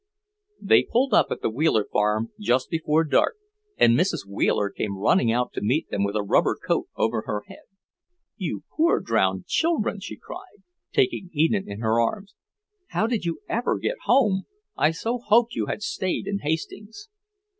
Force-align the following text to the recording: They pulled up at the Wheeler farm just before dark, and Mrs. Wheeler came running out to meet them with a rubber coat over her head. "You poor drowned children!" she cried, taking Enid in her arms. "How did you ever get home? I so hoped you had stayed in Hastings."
They 0.59 0.81
pulled 0.91 1.13
up 1.13 1.27
at 1.29 1.43
the 1.43 1.49
Wheeler 1.51 1.85
farm 1.85 2.31
just 2.39 2.71
before 2.71 3.03
dark, 3.03 3.35
and 3.77 3.93
Mrs. 3.93 4.25
Wheeler 4.27 4.71
came 4.71 4.97
running 4.97 5.31
out 5.31 5.53
to 5.53 5.61
meet 5.61 5.89
them 5.91 6.03
with 6.03 6.15
a 6.15 6.23
rubber 6.23 6.55
coat 6.57 6.87
over 6.95 7.21
her 7.27 7.43
head. 7.47 7.65
"You 8.35 8.63
poor 8.75 8.99
drowned 8.99 9.45
children!" 9.45 9.99
she 9.99 10.17
cried, 10.17 10.63
taking 10.91 11.29
Enid 11.37 11.67
in 11.67 11.81
her 11.81 12.01
arms. 12.01 12.33
"How 12.87 13.05
did 13.05 13.25
you 13.25 13.41
ever 13.47 13.77
get 13.77 13.97
home? 14.05 14.45
I 14.75 14.89
so 14.89 15.19
hoped 15.19 15.53
you 15.53 15.67
had 15.67 15.83
stayed 15.83 16.25
in 16.25 16.39
Hastings." 16.39 17.07